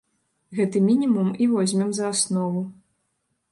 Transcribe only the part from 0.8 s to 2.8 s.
мінімум і возьмем за аснову.